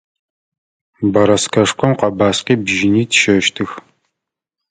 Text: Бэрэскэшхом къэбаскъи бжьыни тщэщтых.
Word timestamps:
Бэрэскэшхом 1.11 1.91
къэбаскъи 1.99 2.55
бжьыни 2.63 3.03
тщэщтых. 3.11 3.71